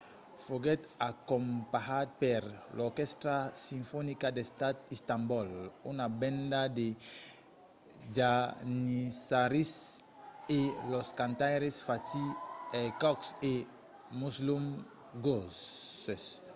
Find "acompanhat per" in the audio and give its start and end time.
1.11-2.41